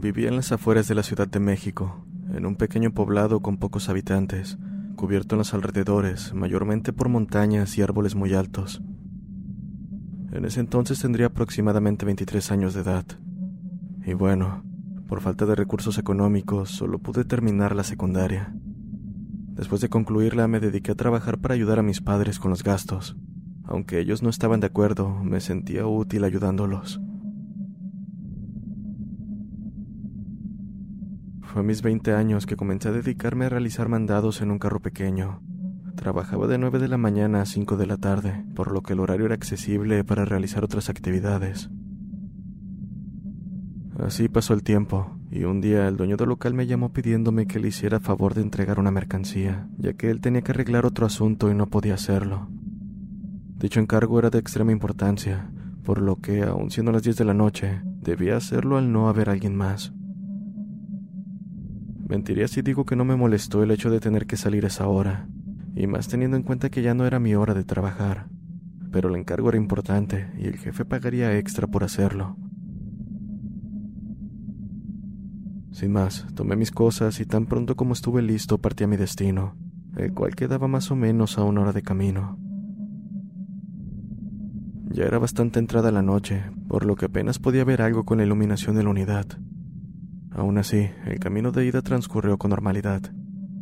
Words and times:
Vivía 0.00 0.28
en 0.28 0.36
las 0.36 0.50
afueras 0.50 0.88
de 0.88 0.94
la 0.94 1.02
Ciudad 1.02 1.28
de 1.28 1.40
México, 1.40 2.06
en 2.32 2.46
un 2.46 2.56
pequeño 2.56 2.90
poblado 2.94 3.40
con 3.40 3.58
pocos 3.58 3.90
habitantes, 3.90 4.56
cubierto 4.96 5.34
en 5.34 5.40
los 5.40 5.52
alrededores, 5.52 6.32
mayormente 6.32 6.94
por 6.94 7.10
montañas 7.10 7.76
y 7.76 7.82
árboles 7.82 8.14
muy 8.14 8.32
altos. 8.32 8.80
En 10.32 10.46
ese 10.46 10.60
entonces 10.60 11.00
tendría 11.00 11.26
aproximadamente 11.26 12.06
23 12.06 12.50
años 12.50 12.72
de 12.72 12.80
edad. 12.80 13.04
Y 14.06 14.14
bueno, 14.14 14.64
por 15.06 15.20
falta 15.20 15.44
de 15.44 15.54
recursos 15.54 15.98
económicos, 15.98 16.70
solo 16.70 16.98
pude 16.98 17.26
terminar 17.26 17.76
la 17.76 17.84
secundaria. 17.84 18.54
Después 19.52 19.82
de 19.82 19.90
concluirla, 19.90 20.48
me 20.48 20.60
dediqué 20.60 20.92
a 20.92 20.96
trabajar 20.96 21.36
para 21.40 21.52
ayudar 21.52 21.78
a 21.78 21.82
mis 21.82 22.00
padres 22.00 22.38
con 22.38 22.50
los 22.50 22.64
gastos. 22.64 23.18
Aunque 23.64 24.00
ellos 24.00 24.22
no 24.22 24.30
estaban 24.30 24.60
de 24.60 24.68
acuerdo, 24.68 25.10
me 25.22 25.40
sentía 25.40 25.86
útil 25.86 26.24
ayudándolos. 26.24 27.02
Fue 31.52 31.62
a 31.62 31.64
mis 31.64 31.82
20 31.82 32.12
años 32.12 32.46
que 32.46 32.54
comencé 32.54 32.90
a 32.90 32.92
dedicarme 32.92 33.46
a 33.46 33.48
realizar 33.48 33.88
mandados 33.88 34.40
en 34.40 34.52
un 34.52 34.60
carro 34.60 34.78
pequeño. 34.78 35.42
Trabajaba 35.96 36.46
de 36.46 36.58
9 36.58 36.78
de 36.78 36.86
la 36.86 36.96
mañana 36.96 37.42
a 37.42 37.44
5 37.44 37.76
de 37.76 37.88
la 37.88 37.96
tarde, 37.96 38.44
por 38.54 38.70
lo 38.70 38.82
que 38.82 38.92
el 38.92 39.00
horario 39.00 39.26
era 39.26 39.34
accesible 39.34 40.04
para 40.04 40.24
realizar 40.24 40.62
otras 40.62 40.88
actividades. 40.88 41.68
Así 43.98 44.28
pasó 44.28 44.54
el 44.54 44.62
tiempo, 44.62 45.18
y 45.28 45.42
un 45.42 45.60
día 45.60 45.88
el 45.88 45.96
dueño 45.96 46.16
del 46.16 46.28
local 46.28 46.54
me 46.54 46.68
llamó 46.68 46.92
pidiéndome 46.92 47.48
que 47.48 47.58
le 47.58 47.66
hiciera 47.66 47.98
favor 47.98 48.34
de 48.34 48.42
entregar 48.42 48.78
una 48.78 48.92
mercancía, 48.92 49.66
ya 49.76 49.94
que 49.94 50.08
él 50.08 50.20
tenía 50.20 50.42
que 50.42 50.52
arreglar 50.52 50.86
otro 50.86 51.04
asunto 51.04 51.50
y 51.50 51.56
no 51.56 51.66
podía 51.66 51.94
hacerlo. 51.94 52.48
Dicho 53.56 53.80
encargo 53.80 54.20
era 54.20 54.30
de 54.30 54.38
extrema 54.38 54.70
importancia, 54.70 55.50
por 55.82 56.00
lo 56.00 56.14
que, 56.14 56.44
aun 56.44 56.70
siendo 56.70 56.92
las 56.92 57.02
10 57.02 57.16
de 57.16 57.24
la 57.24 57.34
noche, 57.34 57.82
debía 58.00 58.36
hacerlo 58.36 58.78
al 58.78 58.92
no 58.92 59.08
haber 59.08 59.28
alguien 59.28 59.56
más. 59.56 59.92
Mentiría 62.10 62.48
si 62.48 62.60
digo 62.60 62.84
que 62.84 62.96
no 62.96 63.04
me 63.04 63.14
molestó 63.14 63.62
el 63.62 63.70
hecho 63.70 63.88
de 63.88 64.00
tener 64.00 64.26
que 64.26 64.36
salir 64.36 64.64
esa 64.64 64.88
hora, 64.88 65.28
y 65.76 65.86
más 65.86 66.08
teniendo 66.08 66.36
en 66.36 66.42
cuenta 66.42 66.68
que 66.68 66.82
ya 66.82 66.92
no 66.92 67.06
era 67.06 67.20
mi 67.20 67.36
hora 67.36 67.54
de 67.54 67.62
trabajar. 67.62 68.26
Pero 68.90 69.10
el 69.10 69.14
encargo 69.14 69.48
era 69.48 69.58
importante 69.58 70.28
y 70.36 70.48
el 70.48 70.56
jefe 70.56 70.84
pagaría 70.84 71.38
extra 71.38 71.68
por 71.68 71.84
hacerlo. 71.84 72.36
Sin 75.70 75.92
más, 75.92 76.26
tomé 76.34 76.56
mis 76.56 76.72
cosas 76.72 77.20
y 77.20 77.26
tan 77.26 77.46
pronto 77.46 77.76
como 77.76 77.92
estuve 77.92 78.22
listo 78.22 78.58
partí 78.58 78.82
a 78.82 78.88
mi 78.88 78.96
destino, 78.96 79.54
el 79.96 80.12
cual 80.12 80.34
quedaba 80.34 80.66
más 80.66 80.90
o 80.90 80.96
menos 80.96 81.38
a 81.38 81.44
una 81.44 81.60
hora 81.60 81.72
de 81.72 81.82
camino. 81.82 82.40
Ya 84.90 85.04
era 85.04 85.20
bastante 85.20 85.60
entrada 85.60 85.92
la 85.92 86.02
noche, 86.02 86.42
por 86.66 86.84
lo 86.84 86.96
que 86.96 87.06
apenas 87.06 87.38
podía 87.38 87.62
ver 87.62 87.80
algo 87.82 88.04
con 88.04 88.18
la 88.18 88.24
iluminación 88.24 88.74
de 88.74 88.82
la 88.82 88.90
unidad. 88.90 89.26
Aún 90.32 90.58
así, 90.58 90.88
el 91.06 91.18
camino 91.18 91.52
de 91.52 91.66
ida 91.66 91.82
transcurrió 91.82 92.38
con 92.38 92.50
normalidad. 92.50 93.02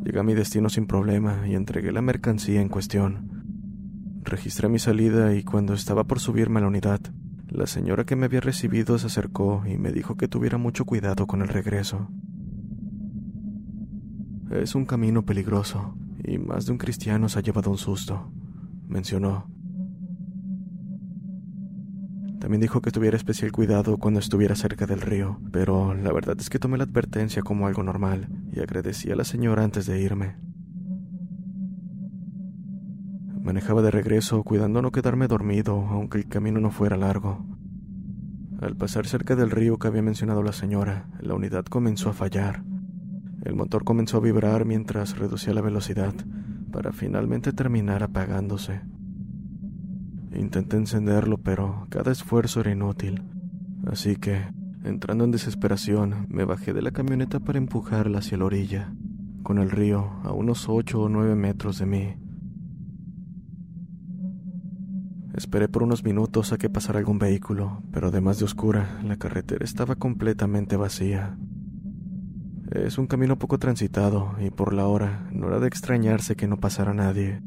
Llegué 0.05 0.21
a 0.21 0.23
mi 0.23 0.35
destino 0.35 0.69
sin 0.69 0.87
problema 0.87 1.49
y 1.49 1.55
entregué 1.55 1.93
la 1.93 2.03
mercancía 2.03 2.61
en 2.61 2.69
cuestión. 2.69 4.21
Registré 4.23 4.69
mi 4.69 4.79
salida 4.79 5.35
y 5.35 5.43
cuando 5.43 5.75
estaba 5.75 6.05
por 6.05 6.21
subirme 6.21 6.59
a 6.59 6.63
la 6.63 6.69
unidad, 6.69 7.01
la 7.49 7.67
señora 7.67 8.05
que 8.05 8.15
me 8.15 8.27
había 8.27 8.41
recibido 8.41 8.99
se 8.99 9.07
acercó 9.07 9.63
y 9.67 9.79
me 9.79 9.91
dijo 9.91 10.17
que 10.17 10.29
tuviera 10.29 10.59
mucho 10.59 10.85
cuidado 10.85 11.27
con 11.27 11.41
el 11.41 11.49
regreso. 11.49 12.11
Es 14.51 14.75
un 14.75 14.85
camino 14.85 15.25
peligroso 15.25 15.97
y 16.23 16.39
más 16.39 16.67
de 16.67 16.73
un 16.73 16.79
cristiano 16.79 17.29
se 17.29 17.39
ha 17.39 17.43
llevado 17.43 17.71
un 17.71 17.79
susto, 17.79 18.31
mencionó. 18.87 19.51
También 22.39 22.61
dijo 22.61 22.81
que 22.81 22.93
tuviera 22.93 23.17
especial 23.17 23.51
cuidado 23.51 23.97
cuando 23.97 24.21
estuviera 24.21 24.55
cerca 24.55 24.87
del 24.87 25.01
río, 25.01 25.41
pero 25.51 25.95
la 25.95 26.13
verdad 26.13 26.37
es 26.39 26.51
que 26.51 26.61
tomé 26.61 26.79
la 26.79 26.85
advertencia 26.85 27.43
como 27.43 27.67
algo 27.67 27.83
normal 27.83 28.29
y 28.53 28.61
agradecí 28.61 29.11
a 29.11 29.17
la 29.17 29.25
señora 29.25 29.65
antes 29.65 29.87
de 29.87 30.01
irme. 30.01 30.37
Manejaba 33.43 33.83
de 33.83 33.91
regreso 33.91 34.45
cuidando 34.45 34.83
no 34.83 34.93
quedarme 34.93 35.27
dormido, 35.27 35.87
aunque 35.89 36.19
el 36.19 36.29
camino 36.29 36.61
no 36.61 36.71
fuera 36.71 36.97
largo. 36.97 37.45
Al 38.61 38.77
pasar 38.77 39.07
cerca 39.07 39.37
del 39.37 39.51
río 39.51 39.79
que 39.79 39.89
había 39.89 40.03
mencionado 40.03 40.43
la 40.43 40.53
señora, 40.53 41.09
la 41.21 41.35
unidad 41.35 41.65
comenzó 41.65 42.11
a 42.11 42.13
fallar. 42.13 42.63
El 43.45 43.55
motor 43.55 43.85
comenzó 43.85 44.19
a 44.19 44.21
vibrar 44.21 44.65
mientras 44.65 45.17
reducía 45.19 45.55
la 45.55 45.61
velocidad, 45.61 46.15
para 46.71 46.93
finalmente 46.93 47.53
terminar 47.53 48.03
apagándose. 48.03 48.81
Intenté 50.35 50.77
encenderlo, 50.77 51.39
pero 51.39 51.87
cada 51.89 52.13
esfuerzo 52.13 52.61
era 52.61 52.73
inútil. 52.73 53.23
Así 53.87 54.17
que, 54.17 54.43
entrando 54.85 55.25
en 55.25 55.31
desesperación, 55.31 56.27
me 56.29 56.45
bajé 56.45 56.73
de 56.73 56.83
la 56.83 56.91
camioneta 56.91 57.41
para 57.41 57.59
empujarla 57.59 58.19
hacia 58.19 58.39
la 58.39 58.45
orilla, 58.45 58.93
con 59.43 59.59
el 59.59 59.71
río 59.71 60.11
a 60.25 60.33
unos 60.33 60.69
ocho 60.69 61.03
o 61.03 61.09
nueve 61.09 61.35
metros 61.35 61.79
de 61.79 61.87
mí. 61.87 62.17
Esperé 65.35 65.69
por 65.69 65.85
unos 65.85 66.03
minutos 66.03 66.53
a 66.53 66.59
que 66.59 66.69
pasara 66.69 66.99
algún 66.99 67.19
vehículo, 67.19 67.83
pero 67.93 68.09
además 68.09 68.39
de 68.39 68.45
oscura, 68.45 69.01
la 69.05 69.17
carretera 69.17 69.65
estaba 69.65 69.95
completamente 69.95 70.77
vacía. 70.77 71.39
Es 72.73 72.99
un 72.99 73.07
camino 73.07 73.39
poco 73.39 73.59
transitado 73.59 74.35
y 74.45 74.51
por 74.51 74.75
la 74.75 74.89
hora 74.89 75.29
no 75.33 75.47
era 75.47 75.61
de 75.61 75.69
extrañarse 75.69 76.37
que 76.37 76.49
no 76.49 76.59
pasara 76.59 76.93
nadie. 76.93 77.41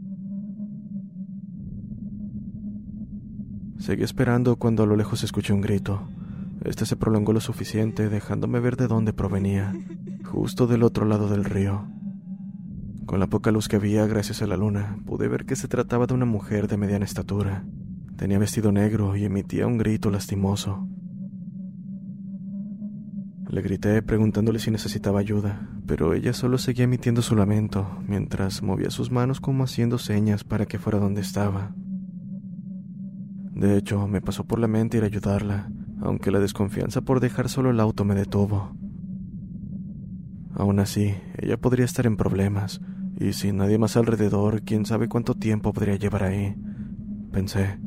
Seguí 3.82 4.04
esperando 4.04 4.58
cuando 4.58 4.84
a 4.84 4.86
lo 4.86 4.96
lejos 4.96 5.24
escuché 5.24 5.54
un 5.54 5.62
grito. 5.62 6.08
Este 6.64 6.86
se 6.86 6.96
prolongó 6.96 7.34
lo 7.34 7.40
suficiente, 7.40 8.10
dejándome 8.10 8.60
ver 8.60 8.78
de 8.78 8.88
dónde 8.88 9.12
provenía, 9.12 9.74
justo 10.24 10.68
del 10.68 10.84
otro 10.84 11.08
lado 11.08 11.28
del 11.28 11.44
río. 11.44 11.88
Con 13.08 13.20
la 13.20 13.26
poca 13.26 13.50
luz 13.50 13.68
que 13.68 13.78
había 13.78 14.06
gracias 14.06 14.44
a 14.44 14.46
la 14.46 14.56
luna, 14.56 15.00
pude 15.08 15.28
ver 15.28 15.48
que 15.48 15.56
se 15.56 15.68
trataba 15.68 16.06
de 16.06 16.14
una 16.14 16.26
mujer 16.26 16.68
de 16.68 16.78
mediana 16.78 17.06
estatura. 17.06 17.66
Tenía 18.18 18.38
vestido 18.38 18.72
negro 18.72 19.16
y 19.16 19.26
emitía 19.26 19.66
un 19.66 19.80
grito 19.80 20.12
lastimoso. 20.12 20.88
Le 23.50 23.64
grité 23.64 24.04
preguntándole 24.04 24.60
si 24.60 24.70
necesitaba 24.70 25.20
ayuda, 25.20 25.68
pero 25.88 26.14
ella 26.14 26.34
solo 26.34 26.60
seguía 26.60 26.84
emitiendo 26.84 27.24
su 27.24 27.36
lamento 27.36 27.98
mientras 28.08 28.62
movía 28.62 28.92
sus 28.92 29.10
manos 29.10 29.42
como 29.42 29.64
haciendo 29.64 29.98
señas 29.98 30.44
para 30.44 30.68
que 30.68 30.78
fuera 30.78 31.00
donde 31.00 31.22
estaba. 31.22 31.74
De 33.54 33.78
hecho, 33.78 34.08
me 34.08 34.22
pasó 34.22 34.46
por 34.46 34.60
la 34.60 34.68
mente 34.68 34.98
ir 34.98 35.04
a 35.04 35.08
ayudarla, 35.08 35.70
aunque 36.02 36.32
la 36.32 36.40
desconfianza 36.40 37.02
por 37.02 37.20
dejar 37.20 37.50
solo 37.50 37.70
el 37.70 37.80
auto 37.80 38.06
me 38.06 38.16
detuvo. 38.16 38.76
Aún 40.56 40.80
así, 40.80 41.14
ella 41.38 41.58
podría 41.58 41.86
estar 41.86 42.06
en 42.06 42.18
problemas, 42.18 42.82
y 43.20 43.34
sin 43.34 43.58
nadie 43.58 43.78
más 43.78 43.98
alrededor, 43.98 44.64
quién 44.64 44.86
sabe 44.86 45.08
cuánto 45.08 45.36
tiempo 45.36 45.74
podría 45.74 45.96
llevar 45.96 46.24
ahí, 46.24 46.56
pensé. 47.32 47.80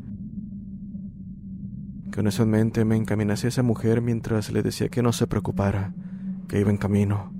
Con 2.14 2.28
eso 2.28 2.44
en 2.44 2.50
mente 2.50 2.84
me 2.84 2.96
encaminé 2.96 3.32
hacia 3.32 3.49
esa 3.49 3.62
mujer 3.62 4.00
mientras 4.00 4.52
le 4.52 4.62
decía 4.62 4.88
que 4.88 5.02
no 5.02 5.12
se 5.12 5.26
preocupara, 5.26 5.93
que 6.49 6.60
iba 6.60 6.70
en 6.70 6.76
camino. 6.76 7.32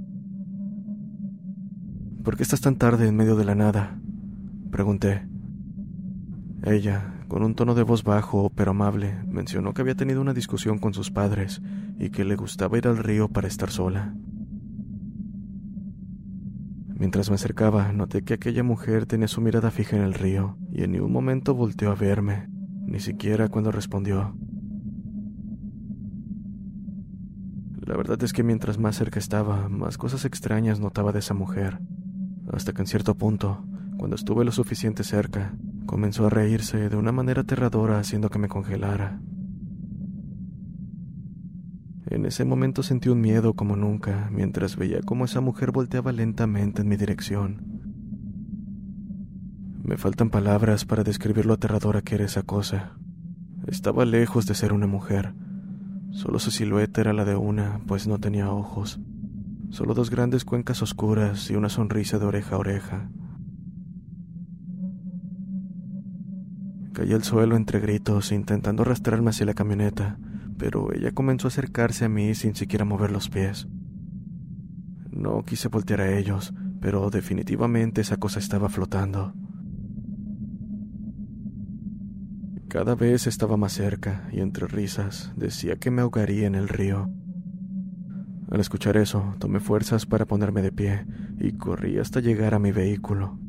¿Por 2.25 2.37
qué 2.37 2.43
estás 2.43 2.61
tan 2.61 2.77
tarde 2.77 3.06
en 3.06 3.15
medio 3.15 3.37
de 3.37 3.44
la 3.44 3.55
nada? 3.55 4.00
Pregunté. 4.70 5.29
Ella, 6.65 7.14
con 7.29 7.43
un 7.43 7.55
tono 7.55 7.75
de 7.75 7.82
voz 7.82 8.05
bajo 8.05 8.50
pero 8.55 8.73
amable, 8.73 9.17
mencionó 9.26 9.75
que 9.75 9.82
había 9.82 9.94
tenido 9.94 10.21
una 10.21 10.35
discusión 10.35 10.79
con 10.79 10.94
sus 10.94 11.11
padres 11.11 11.62
y 11.99 12.11
que 12.11 12.25
le 12.25 12.37
gustaba 12.37 12.79
ir 12.79 12.87
al 12.87 12.99
río 12.99 13.29
para 13.29 13.49
estar 13.49 13.71
sola. 13.71 14.15
Mientras 16.97 17.29
me 17.29 17.35
acercaba, 17.35 17.93
noté 17.93 18.23
que 18.23 18.35
aquella 18.35 18.62
mujer 18.62 19.06
tenía 19.06 19.29
su 19.29 19.41
mirada 19.41 19.71
fija 19.71 19.97
en 19.97 20.03
el 20.03 20.15
río 20.15 20.56
y 20.71 20.85
en 20.85 20.93
ningún 20.93 21.12
momento 21.12 21.55
volteó 21.55 21.91
a 21.91 21.94
verme, 21.94 22.49
ni 22.87 23.00
siquiera 23.00 23.49
cuando 23.49 23.73
respondió. 23.73 24.37
La 27.81 27.97
verdad 27.97 28.23
es 28.23 28.32
que 28.32 28.43
mientras 28.43 28.79
más 28.79 28.97
cerca 28.97 29.19
estaba, 29.19 29.69
más 29.69 29.99
cosas 29.99 30.25
extrañas 30.25 30.81
notaba 30.81 31.12
de 31.12 31.19
esa 31.19 31.35
mujer, 31.35 31.81
hasta 32.53 32.73
que 32.73 32.82
en 32.82 32.87
cierto 32.87 33.17
punto, 33.17 33.65
cuando 33.99 34.17
estuve 34.17 34.44
lo 34.44 34.53
suficiente 34.53 35.05
cerca, 35.05 35.55
comenzó 35.87 36.27
a 36.27 36.31
reírse 36.31 36.89
de 36.89 36.97
una 36.97 37.13
manera 37.13 37.43
aterradora 37.43 37.99
haciendo 37.99 38.31
que 38.31 38.39
me 38.39 38.49
congelara. 38.49 39.21
En 42.07 42.27
ese 42.27 42.45
momento 42.45 42.83
sentí 42.83 43.09
un 43.09 43.21
miedo 43.21 43.55
como 43.55 43.77
nunca 43.77 44.29
mientras 44.31 44.77
veía 44.77 45.01
cómo 45.03 45.25
esa 45.25 45.41
mujer 45.41 45.73
volteaba 45.73 46.13
lentamente 46.13 46.83
en 46.83 46.89
mi 46.89 46.97
dirección. 46.97 47.75
Me 49.83 49.97
faltan 49.97 50.31
palabras 50.31 50.85
para 50.85 51.05
describir 51.05 51.45
lo 51.45 51.55
aterradora 51.55 52.03
que 52.03 52.15
era 52.15 52.25
esa 52.25 52.43
cosa. 52.43 52.97
Estaba 53.67 54.05
lejos 54.05 54.47
de 54.47 54.55
ser 54.55 54.73
una 54.73 54.87
mujer. 54.87 55.35
Solo 56.11 56.39
su 56.39 56.51
silueta 56.51 57.01
era 57.01 57.13
la 57.13 57.25
de 57.25 57.37
una, 57.37 57.81
pues 57.87 58.07
no 58.07 58.19
tenía 58.19 58.51
ojos. 58.51 59.01
Solo 59.71 59.95
dos 59.95 60.11
grandes 60.11 60.45
cuencas 60.45 60.83
oscuras 60.83 61.51
y 61.51 61.57
una 61.57 61.69
sonrisa 61.69 62.19
de 62.19 62.27
oreja 62.27 62.57
a 62.57 62.59
oreja. 62.59 63.11
Caí 66.94 67.12
al 67.12 67.25
suelo 67.25 67.56
entre 67.56 67.81
gritos, 67.81 68.31
intentando 68.31 68.82
arrastrarme 68.82 69.31
hacia 69.31 69.46
la 69.46 69.55
camioneta, 69.55 70.17
pero 70.56 70.94
ella 70.94 71.11
comenzó 71.11 71.49
a 71.49 71.50
acercarse 71.50 72.05
a 72.05 72.08
mí 72.08 72.37
sin 72.37 72.55
siquiera 72.55 72.85
mover 72.85 73.11
los 73.11 73.29
pies. 73.29 73.67
No 75.11 75.43
quise 75.44 75.67
voltear 75.67 76.02
a 76.02 76.17
ellos, 76.17 76.55
pero 76.81 77.11
definitivamente 77.11 78.00
esa 78.00 78.19
cosa 78.19 78.38
estaba 78.38 78.69
flotando. 78.69 79.35
Cada 82.69 82.94
vez 82.94 83.26
estaba 83.26 83.56
más 83.56 83.73
cerca 83.73 84.29
y 84.32 84.41
entre 84.41 84.69
risas 84.69 85.32
decía 85.37 85.76
que 85.76 85.91
me 85.91 86.02
ahogaría 86.02 86.46
en 86.46 86.55
el 86.55 86.69
río. 86.69 87.11
Al 88.52 88.61
escuchar 88.61 88.96
eso, 88.96 89.35
tomé 89.41 89.58
fuerzas 89.58 90.06
para 90.06 90.26
ponerme 90.26 90.62
de 90.62 90.70
pie 90.70 91.06
y 91.41 91.55
corrí 91.55 91.99
hasta 91.99 92.20
llegar 92.20 92.55
a 92.55 92.61
mi 92.61 92.70
vehículo. 92.70 93.44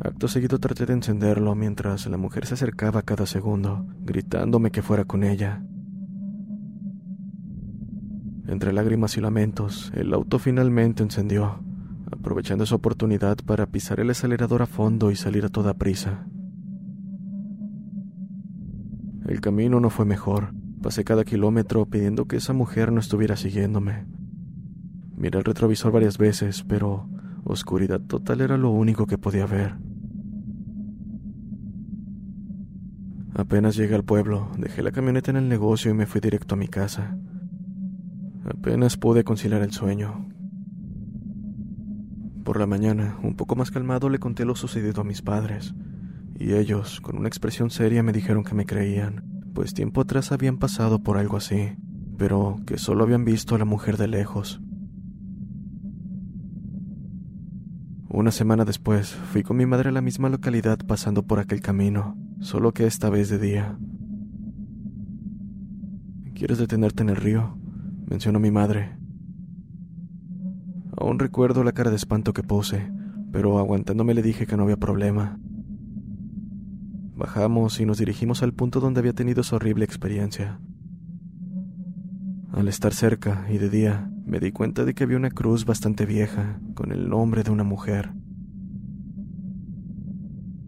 Acto 0.00 0.28
seguido 0.28 0.58
traté 0.58 0.84
de 0.84 0.92
encenderlo 0.92 1.54
mientras 1.54 2.06
la 2.06 2.18
mujer 2.18 2.46
se 2.46 2.54
acercaba 2.54 3.02
cada 3.02 3.24
segundo, 3.24 3.86
gritándome 4.00 4.70
que 4.70 4.82
fuera 4.82 5.04
con 5.04 5.24
ella. 5.24 5.62
Entre 8.46 8.72
lágrimas 8.72 9.16
y 9.16 9.20
lamentos, 9.20 9.90
el 9.94 10.12
auto 10.12 10.38
finalmente 10.38 11.02
encendió, 11.02 11.60
aprovechando 12.12 12.64
esa 12.64 12.74
oportunidad 12.76 13.38
para 13.38 13.66
pisar 13.66 13.98
el 13.98 14.10
acelerador 14.10 14.62
a 14.62 14.66
fondo 14.66 15.10
y 15.10 15.16
salir 15.16 15.44
a 15.44 15.48
toda 15.48 15.74
prisa. 15.74 16.26
El 19.26 19.40
camino 19.40 19.80
no 19.80 19.90
fue 19.90 20.04
mejor. 20.04 20.54
Pasé 20.82 21.02
cada 21.04 21.24
kilómetro 21.24 21.86
pidiendo 21.86 22.26
que 22.26 22.36
esa 22.36 22.52
mujer 22.52 22.92
no 22.92 23.00
estuviera 23.00 23.36
siguiéndome. 23.36 24.06
Miré 25.16 25.38
el 25.38 25.44
retrovisor 25.44 25.90
varias 25.90 26.18
veces, 26.18 26.62
pero 26.62 27.08
oscuridad 27.44 28.00
total 28.00 28.42
era 28.42 28.56
lo 28.56 28.70
único 28.70 29.06
que 29.06 29.18
podía 29.18 29.46
ver. 29.46 29.85
Apenas 33.38 33.76
llegué 33.76 33.94
al 33.94 34.02
pueblo, 34.02 34.50
dejé 34.56 34.82
la 34.82 34.92
camioneta 34.92 35.30
en 35.30 35.36
el 35.36 35.46
negocio 35.46 35.90
y 35.90 35.94
me 35.94 36.06
fui 36.06 36.22
directo 36.22 36.54
a 36.54 36.58
mi 36.58 36.68
casa. 36.68 37.18
Apenas 38.46 38.96
pude 38.96 39.24
conciliar 39.24 39.60
el 39.60 39.72
sueño. 39.72 40.26
Por 42.44 42.58
la 42.58 42.66
mañana, 42.66 43.18
un 43.22 43.36
poco 43.36 43.54
más 43.54 43.70
calmado, 43.70 44.08
le 44.08 44.18
conté 44.18 44.46
lo 44.46 44.54
sucedido 44.54 45.02
a 45.02 45.04
mis 45.04 45.20
padres, 45.20 45.74
y 46.38 46.54
ellos, 46.54 47.02
con 47.02 47.18
una 47.18 47.28
expresión 47.28 47.68
seria, 47.68 48.02
me 48.02 48.14
dijeron 48.14 48.42
que 48.42 48.54
me 48.54 48.64
creían, 48.64 49.42
pues 49.52 49.74
tiempo 49.74 50.00
atrás 50.00 50.32
habían 50.32 50.56
pasado 50.56 51.02
por 51.02 51.18
algo 51.18 51.36
así, 51.36 51.76
pero 52.16 52.56
que 52.66 52.78
solo 52.78 53.04
habían 53.04 53.26
visto 53.26 53.54
a 53.54 53.58
la 53.58 53.66
mujer 53.66 53.98
de 53.98 54.08
lejos. 54.08 54.62
Una 58.08 58.30
semana 58.30 58.64
después, 58.64 59.10
fui 59.10 59.42
con 59.42 59.58
mi 59.58 59.66
madre 59.66 59.90
a 59.90 59.92
la 59.92 60.00
misma 60.00 60.30
localidad 60.30 60.78
pasando 60.86 61.22
por 61.24 61.38
aquel 61.38 61.60
camino, 61.60 62.16
solo 62.40 62.72
que 62.72 62.86
esta 62.86 63.10
vez 63.10 63.28
de 63.28 63.38
día. 63.38 63.78
¿Quieres 66.34 66.58
detenerte 66.58 67.02
en 67.02 67.10
el 67.10 67.16
río? 67.16 67.58
mencionó 68.08 68.38
mi 68.38 68.50
madre. 68.50 68.96
Aún 70.96 71.18
recuerdo 71.18 71.64
la 71.64 71.72
cara 71.72 71.90
de 71.90 71.96
espanto 71.96 72.32
que 72.32 72.42
puse, 72.42 72.90
pero 73.32 73.58
aguantándome 73.58 74.14
le 74.14 74.22
dije 74.22 74.46
que 74.46 74.56
no 74.56 74.64
había 74.64 74.76
problema. 74.76 75.38
Bajamos 77.16 77.80
y 77.80 77.86
nos 77.86 77.98
dirigimos 77.98 78.42
al 78.42 78.52
punto 78.52 78.80
donde 78.80 79.00
había 79.00 79.12
tenido 79.12 79.40
esa 79.40 79.56
horrible 79.56 79.84
experiencia. 79.84 80.60
Al 82.52 82.68
estar 82.68 82.94
cerca 82.94 83.46
y 83.50 83.58
de 83.58 83.70
día, 83.70 84.10
me 84.24 84.40
di 84.40 84.52
cuenta 84.52 84.84
de 84.84 84.94
que 84.94 85.04
había 85.04 85.16
una 85.16 85.30
cruz 85.30 85.64
bastante 85.64 86.06
vieja, 86.06 86.60
con 86.74 86.92
el 86.92 87.08
nombre 87.08 87.42
de 87.42 87.50
una 87.50 87.64
mujer. 87.64 88.12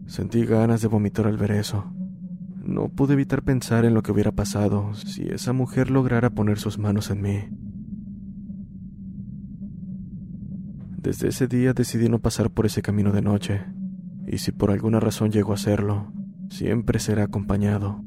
Sentí 0.09 0.43
ganas 0.43 0.81
de 0.81 0.87
vomitar 0.87 1.27
al 1.27 1.37
ver 1.37 1.51
eso. 1.51 1.85
No 2.65 2.89
pude 2.89 3.13
evitar 3.13 3.43
pensar 3.43 3.85
en 3.85 3.93
lo 3.93 4.01
que 4.01 4.11
hubiera 4.11 4.31
pasado 4.31 4.95
si 4.95 5.27
esa 5.27 5.53
mujer 5.53 5.91
lograra 5.91 6.31
poner 6.31 6.57
sus 6.57 6.79
manos 6.79 7.11
en 7.11 7.21
mí. 7.21 7.37
Desde 10.97 11.27
ese 11.27 11.47
día 11.47 11.73
decidí 11.73 12.09
no 12.09 12.17
pasar 12.17 12.49
por 12.49 12.65
ese 12.65 12.81
camino 12.81 13.11
de 13.11 13.21
noche, 13.21 13.61
y 14.25 14.39
si 14.39 14.51
por 14.51 14.71
alguna 14.71 14.99
razón 14.99 15.29
llego 15.29 15.51
a 15.51 15.55
hacerlo, 15.55 16.11
siempre 16.49 16.97
será 16.99 17.25
acompañado. 17.25 18.03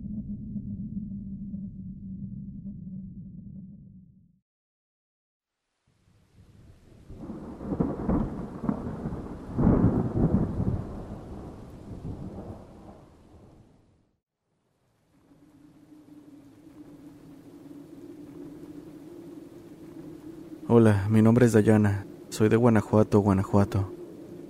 Hola, 20.75 21.07
mi 21.11 21.21
nombre 21.21 21.45
es 21.45 21.53
Dayana. 21.53 22.07
Soy 22.31 22.49
de 22.49 22.57
Guanajuato, 22.57 23.21
Guanajuato. 23.21 23.93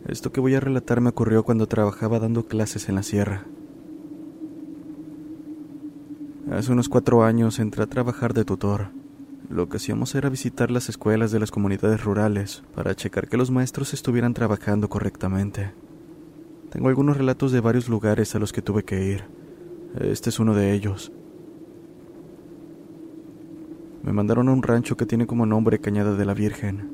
Esto 0.07 0.31
que 0.31 0.41
voy 0.41 0.55
a 0.55 0.61
relatar 0.61 1.01
me 1.01 1.09
ocurrió 1.09 1.43
cuando 1.43 1.67
trabajaba 1.67 2.21
dando 2.21 2.47
clases 2.47 2.89
en 2.89 2.95
la 2.95 3.03
sierra. 3.03 3.45
Hace 6.49 6.71
unos 6.71 6.89
cuatro 6.89 7.25
años 7.25 7.59
entré 7.59 7.83
a 7.83 7.89
trabajar 7.89 8.35
de 8.35 8.45
tutor. 8.45 8.91
Lo 9.51 9.69
que 9.69 9.79
hacíamos 9.79 10.15
era 10.15 10.29
visitar 10.29 10.71
las 10.71 10.89
escuelas 10.89 11.33
de 11.33 11.41
las 11.41 11.51
comunidades 11.51 12.05
rurales 12.05 12.63
para 12.73 12.95
checar 12.95 13.27
que 13.27 13.37
los 13.37 13.51
maestros 13.51 13.93
estuvieran 13.93 14.33
trabajando 14.33 14.89
correctamente. 14.89 15.73
Tengo 16.71 16.89
algunos 16.89 17.17
relatos 17.17 17.51
de 17.51 17.59
varios 17.59 17.89
lugares 17.89 18.33
a 18.37 18.39
los 18.39 18.53
que 18.53 18.63
tuve 18.63 18.85
que 18.85 19.05
ir. 19.05 19.25
Este 19.99 20.31
es 20.31 20.39
uno 20.39 20.55
de 20.55 20.73
ellos. 20.73 21.11
Me 24.03 24.13
mandaron 24.13 24.49
a 24.49 24.53
un 24.53 24.65
rancho 24.65 24.97
que 24.97 25.07
tiene 25.07 25.29
como 25.29 25.47
nombre 25.47 25.79
Cañada 25.79 26.17
de 26.17 26.25
la 26.25 26.35
Virgen. 26.35 26.91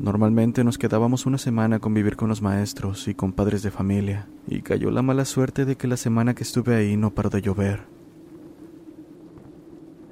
Normalmente 0.00 0.64
nos 0.64 0.76
quedábamos 0.76 1.26
una 1.26 1.38
semana 1.38 1.76
a 1.76 1.78
convivir 1.78 2.16
con 2.16 2.28
los 2.28 2.42
maestros 2.42 3.06
y 3.06 3.14
con 3.14 3.32
padres 3.32 3.62
de 3.62 3.70
familia, 3.70 4.28
y 4.48 4.62
cayó 4.62 4.90
la 4.90 5.02
mala 5.02 5.24
suerte 5.24 5.64
de 5.64 5.76
que 5.76 5.86
la 5.86 5.96
semana 5.96 6.34
que 6.34 6.42
estuve 6.42 6.74
ahí 6.74 6.96
no 6.96 7.14
paró 7.14 7.30
de 7.30 7.40
llover. 7.40 7.86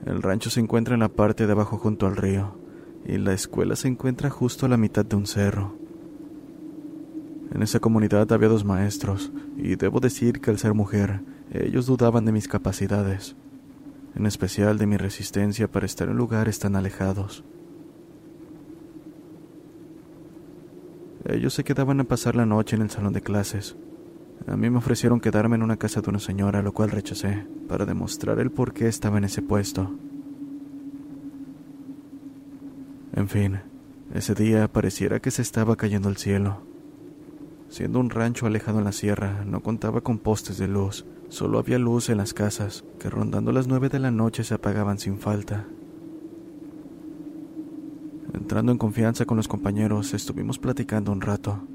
El 0.05 0.23
rancho 0.23 0.49
se 0.49 0.61
encuentra 0.61 0.95
en 0.95 1.01
la 1.01 1.09
parte 1.09 1.45
de 1.45 1.53
abajo 1.53 1.77
junto 1.77 2.07
al 2.07 2.15
río, 2.15 2.57
y 3.05 3.19
la 3.19 3.33
escuela 3.33 3.75
se 3.75 3.89
encuentra 3.89 4.31
justo 4.31 4.67
a 4.67 4.69
la 4.69 4.77
mitad 4.77 5.05
de 5.05 5.17
un 5.17 5.27
cerro. 5.27 5.75
En 7.53 7.63
esa 7.63 7.81
comunidad 7.81 8.31
había 8.33 8.49
dos 8.49 8.65
maestros, 8.65 9.33
y 9.57 9.75
debo 9.75 9.99
decir 9.99 10.41
que 10.41 10.51
al 10.51 10.59
ser 10.59 10.73
mujer, 10.73 11.23
ellos 11.51 11.87
dudaban 11.87 12.25
de 12.25 12.33
mis 12.33 12.47
capacidades 12.47 13.35
en 14.17 14.27
especial 14.27 14.79
de 14.79 14.87
mi 14.87 14.97
resistencia 14.97 15.69
para 15.69 15.87
estar 15.87 16.09
en 16.09 16.17
lugares 16.17 16.59
tan 16.59 16.75
alejados. 16.75 17.45
Ellos 21.29 21.55
se 21.55 21.65
quedaban 21.65 22.01
a 22.01 22.05
pasar 22.05 22.35
la 22.35 22.47
noche 22.47 22.77
en 22.77 22.83
el 22.83 22.91
salón 22.91 23.13
de 23.13 23.21
clases. 23.21 23.77
A 24.47 24.57
mí 24.57 24.71
me 24.71 24.79
ofrecieron 24.79 25.21
quedarme 25.21 25.57
en 25.57 25.63
una 25.63 25.77
casa 25.77 26.01
de 26.01 26.09
una 26.09 26.19
señora, 26.19 26.63
lo 26.63 26.73
cual 26.73 26.91
rechacé, 26.91 27.47
para 27.69 27.85
demostrar 27.85 28.39
el 28.39 28.51
por 28.51 28.73
qué 28.73 28.87
estaba 28.87 29.19
en 29.19 29.25
ese 29.25 29.43
puesto. 29.43 29.91
En 33.15 33.29
fin, 33.29 33.61
ese 34.15 34.35
día 34.35 34.69
pareciera 34.69 35.21
que 35.21 35.31
se 35.31 35.43
estaba 35.43 35.77
cayendo 35.77 36.09
el 36.09 36.17
cielo. 36.17 36.66
Siendo 37.69 37.99
un 38.01 38.11
rancho 38.11 38.47
alejado 38.47 38.79
en 38.79 38.85
la 38.85 38.93
sierra, 38.93 39.45
no 39.45 39.63
contaba 39.63 40.01
con 40.01 40.19
postes 40.19 40.59
de 40.59 40.69
luz, 40.69 41.05
Solo 41.29 41.59
había 41.59 41.79
luz 41.79 42.09
en 42.09 42.19
las 42.19 42.33
casas, 42.33 42.85
que 43.01 43.11
rondando 43.11 43.51
las 43.51 43.67
nueve 43.67 43.89
de 43.89 43.99
la 43.99 44.13
noche 44.13 44.45
se 44.45 44.55
apagaban 44.55 44.99
sin 44.99 45.19
falta. 45.19 45.67
Entrando 48.33 48.71
en 48.71 48.79
confianza 48.79 49.25
con 49.25 49.37
los 49.37 49.49
compañeros, 49.49 50.15
estuvimos 50.15 50.59
platicando 50.59 51.11
un 51.11 51.21
rato. 51.21 51.67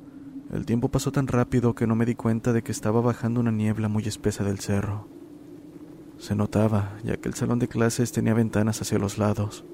El 0.54 0.66
tiempo 0.66 0.90
pasó 0.90 1.12
tan 1.12 1.28
rápido 1.28 1.76
que 1.76 1.86
no 1.86 1.96
me 1.96 2.06
di 2.06 2.16
cuenta 2.16 2.54
de 2.54 2.62
que 2.62 2.72
estaba 2.72 3.02
bajando 3.02 3.42
una 3.42 3.52
niebla 3.52 3.90
muy 3.90 4.04
espesa 4.04 4.44
del 4.44 4.60
cerro. 4.60 5.08
Se 6.18 6.36
notaba, 6.36 6.98
ya 7.04 7.18
que 7.18 7.28
el 7.28 7.36
salón 7.36 7.60
de 7.60 7.68
clases 7.68 8.12
tenía 8.12 8.34
ventanas 8.34 8.82
hacia 8.82 9.00
los 9.00 9.18
lados. 9.18 9.66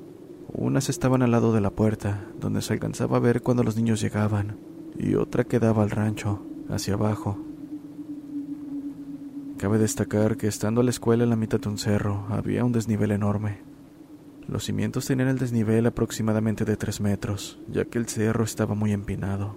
Unas 0.53 0.89
estaban 0.89 1.21
al 1.21 1.31
lado 1.31 1.53
de 1.53 1.61
la 1.61 1.71
puerta, 1.71 2.25
donde 2.39 2.61
se 2.61 2.73
alcanzaba 2.73 3.17
a 3.17 3.21
ver 3.21 3.41
cuando 3.41 3.63
los 3.63 3.75
niños 3.75 4.01
llegaban, 4.01 4.57
y 4.97 5.15
otra 5.15 5.43
quedaba 5.43 5.83
al 5.83 5.89
rancho, 5.89 6.45
hacia 6.69 6.95
abajo. 6.95 7.37
Cabe 9.57 9.79
destacar 9.79 10.37
que 10.37 10.47
estando 10.47 10.81
a 10.81 10.83
la 10.83 10.91
escuela 10.91 11.23
en 11.23 11.31
la 11.31 11.35
mitad 11.35 11.59
de 11.59 11.69
un 11.69 11.79
cerro 11.79 12.27
había 12.29 12.63
un 12.63 12.71
desnivel 12.71 13.11
enorme. 13.11 13.59
Los 14.47 14.65
cimientos 14.65 15.07
tenían 15.07 15.29
el 15.29 15.39
desnivel 15.39 15.87
aproximadamente 15.87 16.63
de 16.63 16.77
tres 16.77 17.01
metros, 17.01 17.59
ya 17.67 17.85
que 17.85 17.97
el 17.97 18.07
cerro 18.07 18.43
estaba 18.43 18.75
muy 18.75 18.93
empinado. 18.93 19.55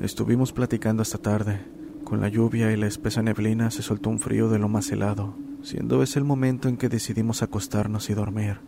Estuvimos 0.00 0.52
platicando 0.52 1.02
hasta 1.02 1.18
tarde. 1.18 1.60
Con 2.04 2.20
la 2.20 2.28
lluvia 2.28 2.70
y 2.70 2.76
la 2.76 2.86
espesa 2.86 3.22
neblina 3.22 3.70
se 3.70 3.82
soltó 3.82 4.10
un 4.10 4.18
frío 4.18 4.50
de 4.50 4.58
lo 4.58 4.68
más 4.68 4.92
helado, 4.92 5.34
siendo 5.62 6.02
ese 6.02 6.18
el 6.18 6.26
momento 6.26 6.68
en 6.68 6.76
que 6.76 6.90
decidimos 6.90 7.42
acostarnos 7.42 8.10
y 8.10 8.14
dormir. 8.14 8.58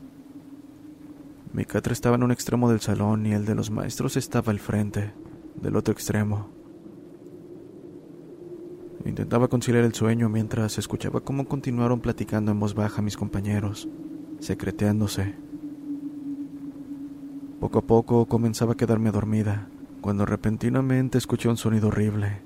Mi 1.56 1.64
catre 1.64 1.94
estaba 1.94 2.16
en 2.16 2.22
un 2.22 2.32
extremo 2.32 2.68
del 2.68 2.80
salón 2.80 3.24
y 3.24 3.32
el 3.32 3.46
de 3.46 3.54
los 3.54 3.70
maestros 3.70 4.18
estaba 4.18 4.52
al 4.52 4.58
frente, 4.58 5.14
del 5.54 5.76
otro 5.76 5.90
extremo. 5.90 6.50
Intentaba 9.06 9.48
conciliar 9.48 9.82
el 9.84 9.94
sueño 9.94 10.28
mientras 10.28 10.76
escuchaba 10.76 11.22
cómo 11.22 11.48
continuaron 11.48 12.00
platicando 12.00 12.52
en 12.52 12.60
voz 12.60 12.74
baja 12.74 13.00
mis 13.00 13.16
compañeros, 13.16 13.88
secreteándose. 14.38 15.34
Poco 17.58 17.78
a 17.78 17.86
poco 17.86 18.26
comenzaba 18.26 18.74
a 18.74 18.76
quedarme 18.76 19.10
dormida, 19.10 19.70
cuando 20.02 20.26
repentinamente 20.26 21.16
escuché 21.16 21.48
un 21.48 21.56
sonido 21.56 21.88
horrible. 21.88 22.45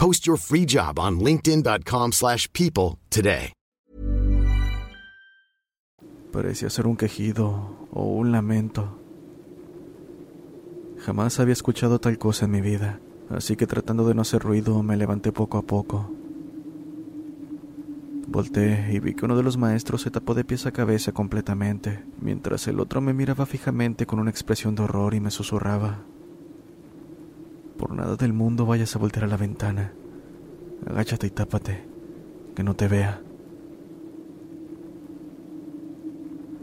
Post 0.00 0.26
your 0.26 0.38
free 0.38 0.64
job 0.64 0.98
on 0.98 1.18
linkedin.com/people 1.18 2.12
slash 2.12 2.48
people 2.52 2.98
today. 3.10 3.52
Parecía 6.32 6.70
ser 6.70 6.86
un 6.86 6.96
quejido 6.96 7.86
o 7.92 8.04
un 8.04 8.32
lamento. 8.32 8.98
Jamás 11.04 11.38
había 11.38 11.52
escuchado 11.52 11.98
tal 11.98 12.16
cosa 12.16 12.46
en 12.46 12.50
mi 12.50 12.62
vida, 12.62 12.98
así 13.28 13.56
que 13.56 13.66
tratando 13.66 14.08
de 14.08 14.14
no 14.14 14.22
hacer 14.22 14.40
ruido 14.40 14.82
me 14.82 14.96
levanté 14.96 15.32
poco 15.32 15.58
a 15.58 15.62
poco. 15.62 16.10
Volté 18.26 18.88
y 18.92 19.00
vi 19.00 19.12
que 19.12 19.26
uno 19.26 19.36
de 19.36 19.42
los 19.42 19.58
maestros 19.58 20.00
se 20.00 20.10
tapó 20.10 20.32
de 20.32 20.44
pies 20.44 20.64
a 20.64 20.72
cabeza 20.72 21.12
completamente, 21.12 22.02
mientras 22.22 22.66
el 22.68 22.80
otro 22.80 23.02
me 23.02 23.12
miraba 23.12 23.44
fijamente 23.44 24.06
con 24.06 24.18
una 24.18 24.30
expresión 24.30 24.74
de 24.74 24.84
horror 24.84 25.12
y 25.12 25.20
me 25.20 25.30
susurraba. 25.30 26.04
Por 27.80 27.94
nada 27.94 28.14
del 28.16 28.34
mundo 28.34 28.66
vayas 28.66 28.94
a 28.94 28.98
voltear 28.98 29.24
a 29.24 29.28
la 29.28 29.38
ventana. 29.38 29.94
Agáchate 30.86 31.26
y 31.26 31.30
tápate, 31.30 31.82
que 32.54 32.62
no 32.62 32.76
te 32.76 32.88
vea. 32.88 33.22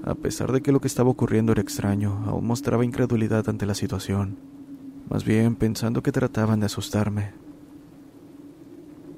A 0.03 0.13
pesar 0.13 0.51
de 0.51 0.61
que 0.61 0.71
lo 0.71 0.79
que 0.79 0.87
estaba 0.87 1.09
ocurriendo 1.09 1.53
era 1.53 1.61
extraño, 1.61 2.23
aún 2.27 2.45
mostraba 2.45 2.85
incredulidad 2.85 3.49
ante 3.49 3.65
la 3.65 3.73
situación, 3.73 4.37
más 5.09 5.25
bien 5.25 5.55
pensando 5.55 6.03
que 6.03 6.11
trataban 6.11 6.59
de 6.59 6.67
asustarme. 6.67 7.31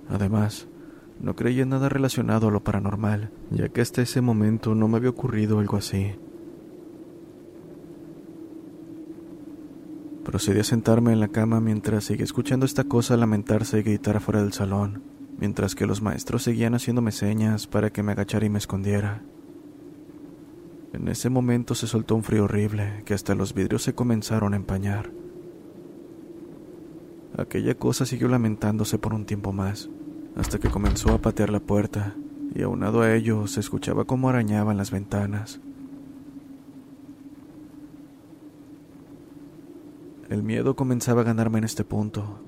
Además, 0.07 0.69
no 1.19 1.35
creía 1.35 1.63
en 1.63 1.69
nada 1.69 1.89
relacionado 1.89 2.47
a 2.47 2.51
lo 2.51 2.63
paranormal, 2.63 3.29
ya 3.51 3.67
que 3.67 3.81
hasta 3.81 4.01
ese 4.01 4.21
momento 4.21 4.73
no 4.73 4.87
me 4.87 4.95
había 4.95 5.09
ocurrido 5.09 5.59
algo 5.59 5.75
así. 5.75 6.15
Procedí 10.29 10.59
a 10.59 10.63
sentarme 10.63 11.11
en 11.11 11.19
la 11.19 11.29
cama 11.29 11.59
mientras 11.59 12.03
seguía 12.03 12.23
escuchando 12.23 12.63
esta 12.63 12.83
cosa 12.83 13.17
lamentarse 13.17 13.79
y 13.79 13.81
gritar 13.81 14.17
afuera 14.17 14.43
del 14.43 14.53
salón, 14.53 15.01
mientras 15.39 15.73
que 15.73 15.87
los 15.87 16.03
maestros 16.03 16.43
seguían 16.43 16.75
haciéndome 16.75 17.11
señas 17.11 17.65
para 17.65 17.89
que 17.89 18.03
me 18.03 18.11
agachara 18.11 18.45
y 18.45 18.49
me 18.51 18.59
escondiera. 18.59 19.23
En 20.93 21.07
ese 21.07 21.31
momento 21.31 21.73
se 21.73 21.87
soltó 21.87 22.13
un 22.13 22.21
frío 22.21 22.43
horrible 22.43 23.01
que 23.05 23.15
hasta 23.15 23.33
los 23.33 23.55
vidrios 23.55 23.81
se 23.81 23.95
comenzaron 23.95 24.53
a 24.53 24.57
empañar. 24.57 25.09
Aquella 27.35 27.73
cosa 27.73 28.05
siguió 28.05 28.27
lamentándose 28.27 28.99
por 28.99 29.15
un 29.15 29.25
tiempo 29.25 29.51
más, 29.51 29.89
hasta 30.35 30.59
que 30.59 30.69
comenzó 30.69 31.11
a 31.11 31.21
patear 31.23 31.49
la 31.49 31.59
puerta, 31.59 32.15
y 32.53 32.61
aunado 32.61 33.01
a 33.01 33.15
ello 33.15 33.47
se 33.47 33.61
escuchaba 33.61 34.05
cómo 34.05 34.29
arañaban 34.29 34.77
las 34.77 34.91
ventanas. 34.91 35.59
El 40.29 40.43
miedo 40.43 40.75
comenzaba 40.75 41.21
a 41.21 41.23
ganarme 41.23 41.57
en 41.57 41.63
este 41.63 41.83
punto, 41.83 42.39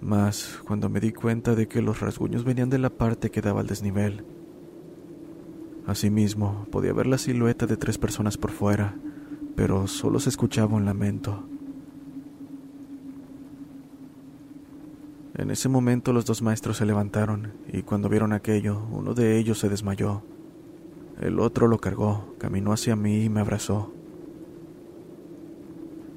más 0.00 0.60
cuando 0.64 0.88
me 0.88 1.00
di 1.00 1.12
cuenta 1.12 1.56
de 1.56 1.66
que 1.66 1.82
los 1.82 1.98
rasguños 1.98 2.44
venían 2.44 2.70
de 2.70 2.78
la 2.78 2.90
parte 2.90 3.32
que 3.32 3.40
daba 3.40 3.60
al 3.60 3.66
desnivel. 3.66 4.24
Asimismo, 5.84 6.66
podía 6.70 6.92
ver 6.92 7.08
la 7.08 7.18
silueta 7.18 7.66
de 7.66 7.76
tres 7.76 7.98
personas 7.98 8.38
por 8.38 8.52
fuera, 8.52 8.94
pero 9.56 9.88
solo 9.88 10.20
se 10.20 10.28
escuchaba 10.28 10.76
un 10.76 10.84
lamento. 10.84 11.44
En 15.36 15.50
ese 15.50 15.68
momento 15.68 16.12
los 16.12 16.26
dos 16.26 16.40
maestros 16.40 16.76
se 16.76 16.86
levantaron 16.86 17.52
y 17.72 17.82
cuando 17.82 18.08
vieron 18.08 18.32
aquello, 18.32 18.86
uno 18.92 19.12
de 19.12 19.38
ellos 19.38 19.58
se 19.58 19.68
desmayó. 19.68 20.22
El 21.20 21.40
otro 21.40 21.66
lo 21.66 21.78
cargó, 21.78 22.36
caminó 22.38 22.72
hacia 22.72 22.94
mí 22.94 23.24
y 23.24 23.28
me 23.28 23.40
abrazó. 23.40 23.92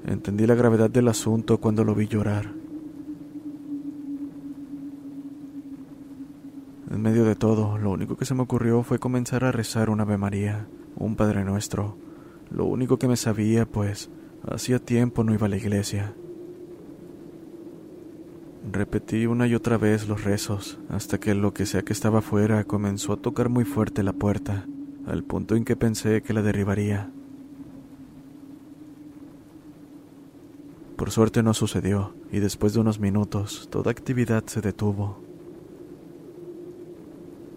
Entendí 0.08 0.48
la 0.48 0.56
gravedad 0.56 0.90
del 0.90 1.10
asunto 1.10 1.58
cuando 1.60 1.84
lo 1.84 1.94
vi 1.94 2.08
llorar. 2.08 2.54
En 6.90 7.02
medio 7.02 7.26
de 7.26 7.36
todo, 7.36 7.78
lo 7.78 7.92
único 7.92 8.16
que 8.16 8.24
se 8.24 8.34
me 8.34 8.44
ocurrió 8.44 8.84
fue 8.84 9.00
comenzar 9.00 9.44
a 9.44 9.52
rezar 9.52 9.90
un 9.90 10.00
Ave 10.00 10.18
María, 10.18 10.70
un 10.96 11.18
Padre 11.18 11.44
Nuestro, 11.44 11.98
lo 12.50 12.64
único 12.64 12.98
que 12.98 13.10
me 13.10 13.18
sabía, 13.18 13.66
pues 13.66 14.10
hacía 14.50 14.80
tiempo 14.80 15.26
no 15.26 15.34
iba 15.34 15.48
a 15.48 15.50
la 15.50 15.58
iglesia. 15.58 16.16
Repetí 18.72 19.26
una 19.26 19.46
y 19.46 19.56
otra 19.56 19.78
vez 19.78 20.08
los 20.08 20.24
rezos, 20.24 20.80
hasta 20.88 21.20
que 21.20 21.36
lo 21.36 21.54
que 21.54 21.66
sea 21.66 21.82
que 21.82 21.92
estaba 21.92 22.20
afuera 22.20 22.64
comenzó 22.64 23.12
a 23.12 23.18
tocar 23.18 23.50
muy 23.50 23.66
fuerte 23.66 24.04
la 24.04 24.14
puerta, 24.14 24.66
al 25.06 25.26
punto 25.26 25.58
en 25.58 25.66
que 25.66 25.76
pensé 25.76 26.22
que 26.22 26.34
la 26.34 26.42
derribaría. 26.42 27.12
Por 30.98 31.12
suerte 31.12 31.44
no 31.44 31.54
sucedió, 31.54 32.16
y 32.32 32.40
después 32.40 32.74
de 32.74 32.80
unos 32.80 33.00
minutos 33.00 33.70
toda 33.72 33.92
actividad 33.92 34.44
se 34.48 34.62
detuvo. 34.62 35.20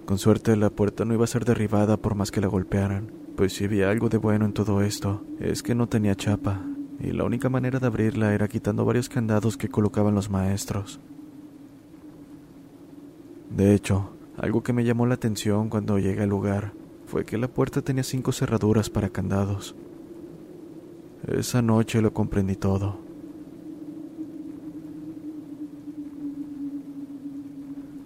Con 0.04 0.18
suerte 0.18 0.54
la 0.56 0.68
puerta 0.68 1.06
no 1.06 1.14
iba 1.14 1.24
a 1.24 1.26
ser 1.26 1.46
derribada 1.46 1.96
por 1.96 2.14
más 2.14 2.30
que 2.30 2.42
la 2.42 2.48
golpearan, 2.48 3.10
pues 3.36 3.54
si 3.54 3.64
había 3.64 3.88
algo 3.88 4.10
de 4.10 4.18
bueno 4.18 4.44
en 4.44 4.52
todo 4.52 4.82
esto, 4.82 5.24
es 5.40 5.62
que 5.62 5.74
no 5.74 5.88
tenía 5.88 6.14
chapa, 6.14 6.60
y 7.00 7.12
la 7.12 7.24
única 7.24 7.48
manera 7.48 7.78
de 7.78 7.86
abrirla 7.86 8.34
era 8.34 8.46
quitando 8.46 8.84
varios 8.84 9.08
candados 9.08 9.56
que 9.56 9.70
colocaban 9.70 10.14
los 10.14 10.28
maestros. 10.28 11.00
De 13.48 13.74
hecho, 13.74 14.10
algo 14.36 14.62
que 14.62 14.74
me 14.74 14.84
llamó 14.84 15.06
la 15.06 15.14
atención 15.14 15.70
cuando 15.70 15.98
llegué 15.98 16.24
al 16.24 16.28
lugar 16.28 16.74
fue 17.06 17.24
que 17.24 17.38
la 17.38 17.48
puerta 17.48 17.80
tenía 17.80 18.02
cinco 18.04 18.32
cerraduras 18.32 18.90
para 18.90 19.08
candados. 19.08 19.74
Esa 21.26 21.62
noche 21.62 22.02
lo 22.02 22.12
comprendí 22.12 22.56
todo. 22.56 23.09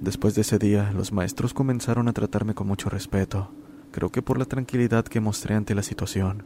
Después 0.04 0.34
de 0.34 0.42
ese 0.42 0.58
día, 0.58 0.92
los 0.92 1.12
maestros 1.12 1.54
comenzaron 1.54 2.08
a 2.08 2.12
tratarme 2.12 2.54
con 2.54 2.66
mucho 2.66 2.90
respeto, 2.90 3.48
creo 3.90 4.10
que 4.10 4.20
por 4.20 4.38
la 4.38 4.44
tranquilidad 4.44 5.06
que 5.06 5.18
mostré 5.18 5.54
ante 5.54 5.74
la 5.74 5.82
situación. 5.82 6.44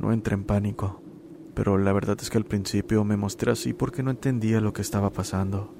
No 0.00 0.10
entré 0.10 0.32
en 0.32 0.44
pánico, 0.44 1.02
pero 1.52 1.76
la 1.76 1.92
verdad 1.92 2.16
es 2.18 2.30
que 2.30 2.38
al 2.38 2.46
principio 2.46 3.04
me 3.04 3.18
mostré 3.18 3.52
así 3.52 3.74
porque 3.74 4.02
no 4.02 4.10
entendía 4.10 4.62
lo 4.62 4.72
que 4.72 4.80
estaba 4.80 5.10
pasando. 5.10 5.74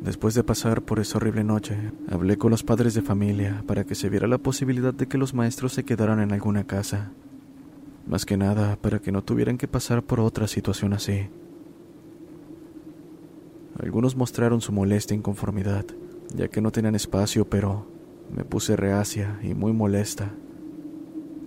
Después 0.00 0.34
de 0.34 0.42
pasar 0.42 0.82
por 0.82 0.98
esa 0.98 1.18
horrible 1.18 1.44
noche, 1.44 1.92
hablé 2.10 2.36
con 2.36 2.50
los 2.50 2.64
padres 2.64 2.94
de 2.94 3.02
familia 3.02 3.62
para 3.68 3.84
que 3.84 3.94
se 3.94 4.08
viera 4.08 4.26
la 4.26 4.38
posibilidad 4.38 4.92
de 4.92 5.06
que 5.06 5.16
los 5.16 5.32
maestros 5.32 5.74
se 5.74 5.84
quedaran 5.84 6.18
en 6.18 6.32
alguna 6.32 6.64
casa. 6.64 7.12
Más 8.04 8.26
que 8.26 8.36
nada 8.36 8.74
para 8.74 8.98
que 8.98 9.12
no 9.12 9.22
tuvieran 9.22 9.58
que 9.58 9.68
pasar 9.68 10.02
por 10.02 10.18
otra 10.18 10.48
situación 10.48 10.92
así. 10.92 11.28
Algunos 13.78 14.16
mostraron 14.16 14.60
su 14.60 14.72
molesta 14.72 15.14
e 15.14 15.16
inconformidad, 15.16 15.84
ya 16.34 16.48
que 16.48 16.60
no 16.60 16.72
tenían 16.72 16.94
espacio, 16.94 17.48
pero 17.48 17.86
me 18.34 18.44
puse 18.44 18.76
reacia 18.76 19.38
y 19.42 19.54
muy 19.54 19.72
molesta. 19.72 20.32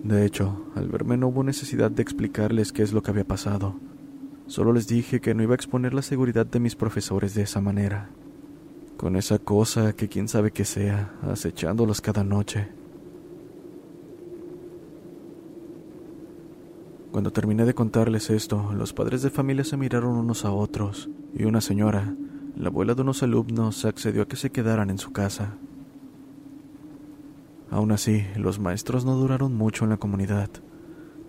De 0.04 0.24
hecho, 0.24 0.64
al 0.74 0.88
verme 0.88 1.16
no 1.16 1.28
hubo 1.28 1.42
necesidad 1.42 1.90
de 1.90 2.02
explicarles 2.02 2.72
qué 2.72 2.82
es 2.82 2.92
lo 2.92 3.02
que 3.02 3.10
había 3.10 3.26
pasado. 3.26 3.74
Solo 4.46 4.72
les 4.72 4.86
dije 4.86 5.20
que 5.20 5.34
no 5.34 5.42
iba 5.42 5.52
a 5.52 5.56
exponer 5.56 5.92
la 5.92 6.02
seguridad 6.02 6.46
de 6.46 6.60
mis 6.60 6.76
profesores 6.76 7.34
de 7.34 7.42
esa 7.42 7.60
manera, 7.60 8.10
con 8.96 9.16
esa 9.16 9.38
cosa 9.38 9.92
que 9.92 10.08
quién 10.08 10.28
sabe 10.28 10.50
qué 10.50 10.64
sea, 10.64 11.12
acechándolos 11.22 12.00
cada 12.00 12.24
noche. 12.24 12.68
Cuando 17.10 17.32
terminé 17.32 17.64
de 17.64 17.74
contarles 17.74 18.30
esto, 18.30 18.72
los 18.72 18.92
padres 18.92 19.22
de 19.22 19.30
familia 19.30 19.64
se 19.64 19.76
miraron 19.76 20.16
unos 20.16 20.44
a 20.44 20.52
otros, 20.52 21.10
y 21.34 21.44
una 21.44 21.60
señora, 21.60 22.14
la 22.56 22.68
abuela 22.68 22.94
de 22.94 23.02
unos 23.02 23.24
alumnos, 23.24 23.84
accedió 23.84 24.22
a 24.22 24.28
que 24.28 24.36
se 24.36 24.50
quedaran 24.50 24.90
en 24.90 24.98
su 24.98 25.10
casa. 25.12 25.56
Aún 27.68 27.90
así, 27.90 28.24
los 28.36 28.60
maestros 28.60 29.04
no 29.04 29.16
duraron 29.16 29.56
mucho 29.56 29.84
en 29.84 29.90
la 29.90 29.96
comunidad, 29.96 30.50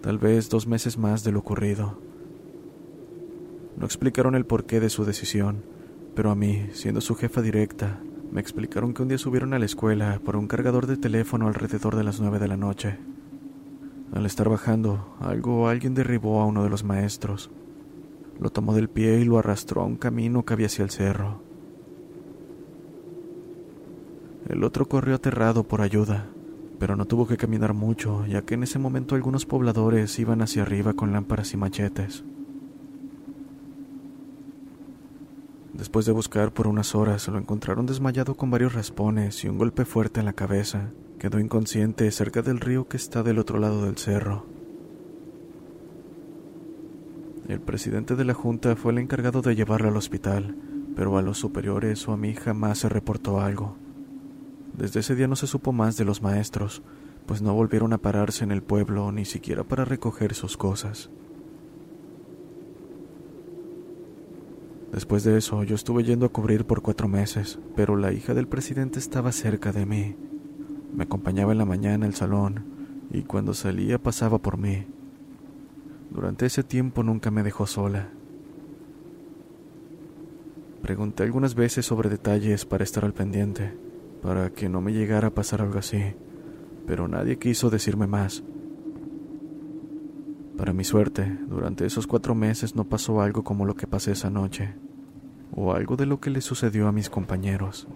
tal 0.02 0.20
vez 0.20 0.50
dos 0.50 0.68
meses 0.68 1.00
más 1.00 1.24
de 1.24 1.32
lo 1.32 1.40
ocurrido. 1.40 2.00
No 3.76 3.86
explicaron 3.86 4.36
el 4.36 4.46
porqué 4.46 4.80
de 4.80 4.90
su 4.90 5.04
decisión, 5.04 5.64
pero 6.14 6.30
a 6.30 6.36
mí, 6.36 6.68
siendo 6.74 7.02
su 7.02 7.16
jefa 7.16 7.42
directa, 7.42 8.00
me 8.32 8.40
explicaron 8.40 8.94
que 8.94 9.02
un 9.02 9.08
día 9.08 9.18
subieron 9.18 9.54
a 9.56 9.60
la 9.60 9.66
escuela 9.66 10.20
por 10.24 10.36
un 10.36 10.48
cargador 10.48 10.86
de 10.86 10.98
teléfono 10.98 11.48
alrededor 11.48 11.96
de 11.96 12.04
las 12.04 12.20
nueve 12.20 12.38
de 12.38 12.48
la 12.48 12.58
noche. 12.58 12.98
Al 14.14 14.26
estar 14.26 14.50
bajando, 14.50 15.16
algo 15.20 15.70
alguien 15.70 15.94
derribó 15.94 16.42
a 16.42 16.46
uno 16.46 16.64
de 16.64 16.70
los 16.70 16.84
maestros. 16.84 17.50
Lo 18.40 18.50
tomó 18.50 18.74
del 18.74 18.90
pie 18.90 19.20
y 19.20 19.24
lo 19.26 19.38
arrastró 19.38 19.82
a 19.82 19.86
un 19.86 19.96
camino 19.96 20.44
que 20.44 20.54
había 20.54 20.66
hacia 20.66 20.84
el 20.84 20.90
cerro. 20.90 21.42
El 24.50 24.64
otro 24.66 24.88
corrió 24.88 25.16
aterrado 25.16 25.64
por 25.64 25.82
ayuda, 25.82 26.28
pero 26.78 26.98
no 26.98 27.06
tuvo 27.06 27.26
que 27.26 27.38
caminar 27.38 27.74
mucho, 27.74 28.26
ya 28.26 28.42
que 28.42 28.56
en 28.56 28.64
ese 28.64 28.80
momento 28.80 29.16
algunos 29.16 29.46
pobladores 29.46 30.18
iban 30.20 30.42
hacia 30.42 30.64
arriba 30.64 30.94
con 30.94 31.14
lámparas 31.14 31.54
y 31.54 31.58
machetes. 31.58 32.26
Después 35.74 36.06
de 36.06 36.12
buscar 36.12 36.52
por 36.52 36.68
unas 36.68 36.96
horas, 36.96 37.28
lo 37.30 37.38
encontraron 37.38 37.86
desmayado 37.86 38.36
con 38.36 38.52
varios 38.52 38.74
raspones 38.74 39.44
y 39.46 39.48
un 39.48 39.58
golpe 39.58 39.86
fuerte 39.86 40.20
en 40.20 40.26
la 40.26 40.34
cabeza. 40.34 40.92
Quedó 41.22 41.40
inconsciente 41.40 42.10
cerca 42.10 42.42
del 42.42 42.60
río 42.60 42.88
que 42.88 42.98
está 42.98 43.22
del 43.22 43.38
otro 43.38 43.60
lado 43.60 43.86
del 43.86 43.96
cerro. 43.98 44.48
El 47.48 47.62
presidente 47.62 48.16
de 48.16 48.26
la 48.26 48.34
junta 48.34 48.76
fue 48.76 48.92
el 48.92 48.98
encargado 48.98 49.44
de 49.44 49.56
llevarla 49.56 49.90
al 49.90 49.98
hospital, 49.98 50.56
pero 50.96 51.20
a 51.20 51.22
los 51.22 51.38
superiores 51.38 52.08
o 52.08 52.14
a 52.14 52.18
mí 52.18 52.34
jamás 52.34 52.80
se 52.80 52.90
reportó 52.90 53.40
algo. 53.40 53.78
Desde 54.76 55.02
ese 55.02 55.14
día 55.14 55.28
no 55.28 55.36
se 55.36 55.46
supo 55.46 55.72
más 55.72 55.96
de 55.96 56.06
los 56.06 56.24
maestros, 56.24 56.82
pues 57.28 57.44
no 57.44 57.54
volvieron 57.54 57.94
a 57.94 58.00
pararse 58.00 58.44
en 58.44 58.52
el 58.52 58.64
pueblo 58.64 59.12
ni 59.12 59.26
siquiera 59.26 59.64
para 59.64 59.86
recoger 59.86 60.34
sus 60.34 60.58
cosas. 60.58 61.12
Después 64.92 65.24
de 65.24 65.38
eso, 65.38 65.62
yo 65.66 65.76
estuve 65.76 66.04
yendo 66.04 66.26
a 66.26 66.30
cubrir 66.30 66.66
por 66.66 66.82
cuatro 66.82 67.08
meses, 67.08 67.60
pero 67.76 67.96
la 67.96 68.12
hija 68.12 68.34
del 68.34 68.48
presidente 68.48 68.98
estaba 68.98 69.32
cerca 69.32 69.72
de 69.72 69.86
mí. 69.86 70.16
Me 70.94 71.04
acompañaba 71.04 71.52
en 71.52 71.58
la 71.58 71.66
mañana 71.66 72.06
al 72.06 72.16
salón 72.16 72.66
y 73.12 73.24
cuando 73.24 73.54
salía 73.54 73.98
pasaba 73.98 74.40
por 74.40 74.58
mí. 74.58 74.86
Durante 76.10 76.46
ese 76.46 76.64
tiempo 76.64 77.04
nunca 77.04 77.32
me 77.32 77.44
dejó 77.44 77.66
sola. 77.66 78.10
Pregunté 80.82 81.24
algunas 81.24 81.56
veces 81.56 81.86
sobre 81.86 82.10
detalles 82.10 82.66
para 82.66 82.84
estar 82.84 83.06
al 83.06 83.14
pendiente, 83.14 83.74
para 84.22 84.50
que 84.50 84.68
no 84.68 84.82
me 84.82 84.94
llegara 84.94 85.28
a 85.28 85.34
pasar 85.34 85.62
algo 85.62 85.80
así, 85.80 86.02
pero 86.86 87.08
nadie 87.08 87.38
quiso 87.38 87.70
decirme 87.70 88.08
más. 88.08 88.44
Para 90.58 90.74
mi 90.74 90.84
suerte, 90.84 91.38
durante 91.48 91.86
esos 91.86 92.08
cuatro 92.08 92.36
meses 92.36 92.76
no 92.76 92.84
pasó 92.84 93.22
algo 93.22 93.44
como 93.44 93.66
lo 93.66 93.76
que 93.76 93.88
pasé 93.88 94.12
esa 94.12 94.30
noche, 94.30 94.76
o 95.56 95.74
algo 95.74 95.96
de 95.96 96.06
lo 96.06 96.20
que 96.20 96.30
le 96.30 96.42
sucedió 96.42 96.88
a 96.88 96.92
mis 96.92 97.10
compañeros. 97.10 97.88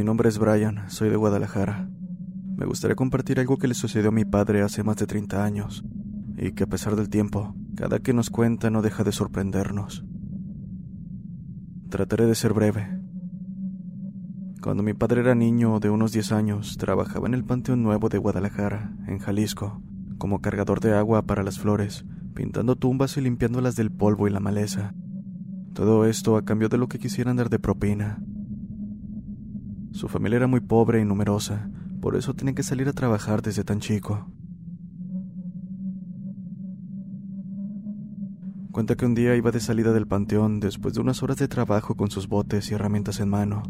Mi 0.00 0.04
nombre 0.04 0.30
es 0.30 0.38
Brian, 0.38 0.88
soy 0.88 1.10
de 1.10 1.16
Guadalajara. 1.16 1.86
Me 2.56 2.64
gustaría 2.64 2.96
compartir 2.96 3.38
algo 3.38 3.58
que 3.58 3.68
le 3.68 3.74
sucedió 3.74 4.08
a 4.08 4.12
mi 4.12 4.24
padre 4.24 4.62
hace 4.62 4.82
más 4.82 4.96
de 4.96 5.06
30 5.06 5.44
años, 5.44 5.84
y 6.38 6.52
que 6.52 6.64
a 6.64 6.66
pesar 6.66 6.96
del 6.96 7.10
tiempo, 7.10 7.54
cada 7.76 7.98
que 7.98 8.14
nos 8.14 8.30
cuenta 8.30 8.70
no 8.70 8.80
deja 8.80 9.04
de 9.04 9.12
sorprendernos. 9.12 10.06
Trataré 11.90 12.24
de 12.24 12.34
ser 12.34 12.54
breve. 12.54 12.98
Cuando 14.62 14.82
mi 14.82 14.94
padre 14.94 15.20
era 15.20 15.34
niño 15.34 15.80
de 15.80 15.90
unos 15.90 16.12
10 16.12 16.32
años, 16.32 16.78
trabajaba 16.78 17.28
en 17.28 17.34
el 17.34 17.44
Panteón 17.44 17.82
Nuevo 17.82 18.08
de 18.08 18.16
Guadalajara, 18.16 18.96
en 19.06 19.18
Jalisco, 19.18 19.82
como 20.16 20.40
cargador 20.40 20.80
de 20.80 20.94
agua 20.94 21.26
para 21.26 21.42
las 21.42 21.58
flores, 21.58 22.06
pintando 22.34 22.74
tumbas 22.74 23.18
y 23.18 23.20
limpiándolas 23.20 23.76
del 23.76 23.90
polvo 23.92 24.26
y 24.26 24.30
la 24.30 24.40
maleza. 24.40 24.94
Todo 25.74 26.06
esto 26.06 26.38
a 26.38 26.44
cambio 26.46 26.70
de 26.70 26.78
lo 26.78 26.88
que 26.88 26.98
quisieran 26.98 27.36
dar 27.36 27.50
de 27.50 27.58
propina. 27.58 28.22
Su 29.92 30.08
familia 30.08 30.36
era 30.36 30.46
muy 30.46 30.60
pobre 30.60 31.00
y 31.00 31.04
numerosa, 31.04 31.68
por 32.00 32.16
eso 32.16 32.34
tenía 32.34 32.54
que 32.54 32.62
salir 32.62 32.88
a 32.88 32.92
trabajar 32.92 33.42
desde 33.42 33.64
tan 33.64 33.80
chico. 33.80 34.26
Cuenta 38.70 38.94
que 38.94 39.04
un 39.04 39.14
día 39.14 39.34
iba 39.34 39.50
de 39.50 39.58
salida 39.58 39.92
del 39.92 40.06
panteón 40.06 40.60
después 40.60 40.94
de 40.94 41.00
unas 41.00 41.22
horas 41.22 41.38
de 41.38 41.48
trabajo 41.48 41.96
con 41.96 42.10
sus 42.10 42.28
botes 42.28 42.70
y 42.70 42.74
herramientas 42.74 43.18
en 43.18 43.28
mano. 43.28 43.62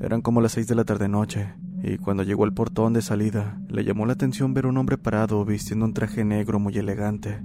Eran 0.00 0.22
como 0.22 0.40
las 0.40 0.52
seis 0.52 0.68
de 0.68 0.76
la 0.76 0.84
tarde-noche, 0.84 1.54
y 1.82 1.98
cuando 1.98 2.22
llegó 2.22 2.44
al 2.44 2.54
portón 2.54 2.92
de 2.92 3.02
salida, 3.02 3.60
le 3.68 3.84
llamó 3.84 4.06
la 4.06 4.12
atención 4.12 4.54
ver 4.54 4.66
un 4.66 4.76
hombre 4.78 4.96
parado 4.96 5.44
vistiendo 5.44 5.84
un 5.84 5.92
traje 5.92 6.24
negro 6.24 6.60
muy 6.60 6.78
elegante, 6.78 7.42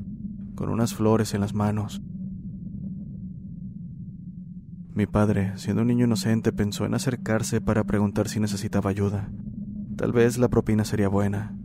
con 0.55 0.69
unas 0.69 0.93
flores 0.93 1.33
en 1.33 1.41
las 1.41 1.55
manos. 1.55 2.01
Mi 4.97 5.05
padre, 5.05 5.55
siendo 5.57 5.83
un 5.83 5.89
niño 5.89 6.05
inocente, 6.05 6.51
pensó 6.51 6.83
en 6.83 6.95
acercarse 6.95 7.61
para 7.61 7.83
preguntar 7.83 8.27
si 8.29 8.39
necesitaba 8.39 8.89
ayuda. 8.89 9.29
Tal 9.95 10.11
vez 10.11 10.39
la 10.39 10.47
propina 10.47 10.85
sería 10.85 11.07
buena. 11.07 11.55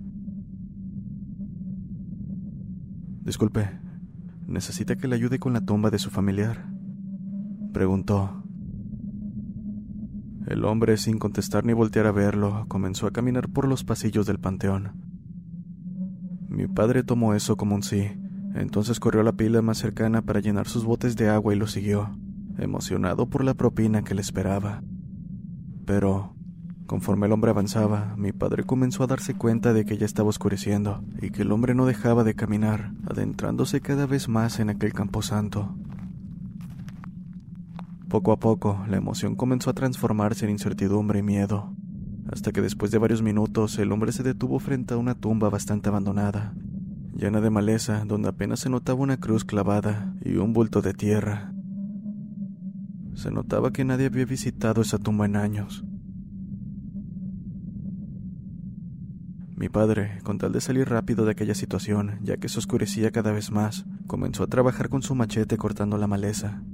Disculpe, 3.22 3.70
¿necesita 4.46 4.96
que 4.96 5.08
le 5.08 5.16
ayude 5.16 5.38
con 5.38 5.54
la 5.54 5.62
tumba 5.62 5.88
de 5.88 5.98
su 5.98 6.10
familiar? 6.10 6.66
Preguntó. 7.72 8.44
El 10.46 10.66
hombre, 10.66 10.98
sin 10.98 11.18
contestar 11.18 11.64
ni 11.64 11.72
voltear 11.72 12.08
a 12.08 12.12
verlo, 12.12 12.66
comenzó 12.68 13.06
a 13.06 13.12
caminar 13.12 13.48
por 13.48 13.66
los 13.66 13.82
pasillos 13.82 14.26
del 14.26 14.40
panteón. 14.40 14.92
Mi 16.50 16.68
padre 16.68 17.02
tomó 17.02 17.32
eso 17.32 17.56
como 17.56 17.76
un 17.76 17.82
sí, 17.82 18.10
Entonces 18.54 19.00
corrió 19.00 19.22
a 19.22 19.24
la 19.24 19.32
pila 19.32 19.62
más 19.62 19.78
cercana 19.78 20.20
para 20.20 20.40
llenar 20.40 20.68
sus 20.68 20.84
botes 20.84 21.16
de 21.16 21.30
agua 21.30 21.54
y 21.54 21.58
lo 21.58 21.66
siguió, 21.66 22.10
emocionado 22.58 23.28
por 23.28 23.44
la 23.44 23.54
propina 23.54 24.02
que 24.02 24.14
le 24.14 24.20
esperaba. 24.20 24.82
Pero, 25.84 26.34
conforme 26.86 27.26
el 27.26 27.32
hombre 27.32 27.50
avanzaba, 27.50 28.14
mi 28.16 28.32
padre 28.32 28.64
comenzó 28.64 29.04
a 29.04 29.06
darse 29.06 29.34
cuenta 29.34 29.72
de 29.72 29.84
que 29.84 29.98
ya 29.98 30.06
estaba 30.06 30.28
oscureciendo 30.28 31.04
y 31.20 31.30
que 31.30 31.42
el 31.42 31.52
hombre 31.52 31.74
no 31.74 31.86
dejaba 31.86 32.24
de 32.24 32.34
caminar, 32.34 32.92
adentrándose 33.08 33.80
cada 33.80 34.06
vez 34.06 34.28
más 34.28 34.60
en 34.60 34.70
aquel 34.70 34.92
camposanto. 34.92 35.74
Poco 38.08 38.32
a 38.32 38.38
poco, 38.38 38.84
la 38.88 38.98
emoción 38.98 39.36
comenzó 39.36 39.70
a 39.70 39.72
transformarse 39.72 40.44
en 40.44 40.50
incertidumbre 40.50 41.20
y 41.20 41.22
miedo, 41.22 41.74
hasta 42.30 42.52
que 42.52 42.60
después 42.60 42.90
de 42.90 42.98
varios 42.98 43.22
minutos 43.22 43.78
el 43.78 43.90
hombre 43.90 44.12
se 44.12 44.22
detuvo 44.22 44.58
frente 44.58 44.94
a 44.94 44.98
una 44.98 45.14
tumba 45.14 45.48
bastante 45.48 45.88
abandonada, 45.88 46.52
llena 47.16 47.40
de 47.40 47.50
maleza, 47.50 48.04
donde 48.04 48.28
apenas 48.28 48.60
se 48.60 48.70
notaba 48.70 49.00
una 49.00 49.18
cruz 49.18 49.44
clavada 49.44 50.14
y 50.22 50.36
un 50.36 50.52
bulto 50.52 50.82
de 50.82 50.92
tierra. 50.92 51.51
Se 53.14 53.30
notaba 53.30 53.72
que 53.72 53.84
nadie 53.84 54.06
había 54.06 54.24
visitado 54.24 54.82
esa 54.82 54.98
tumba 54.98 55.26
en 55.26 55.36
años. 55.36 55.84
Mi 59.62 59.68
padre, 59.68 60.18
con 60.24 60.38
tal 60.38 60.52
de 60.52 60.60
salir 60.60 60.88
rápido 60.88 61.24
de 61.24 61.30
aquella 61.30 61.54
situación, 61.54 62.18
ya 62.22 62.36
que 62.36 62.48
se 62.48 62.58
oscurecía 62.58 63.12
cada 63.12 63.30
vez 63.30 63.52
más, 63.52 63.86
comenzó 64.08 64.42
a 64.42 64.48
trabajar 64.48 64.88
con 64.88 65.02
su 65.02 65.14
machete 65.14 65.56
cortando 65.56 65.98
la 65.98 66.08
maleza. 66.08 66.64